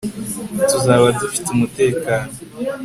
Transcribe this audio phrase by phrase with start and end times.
[0.69, 2.29] tuzaba dufite umutekano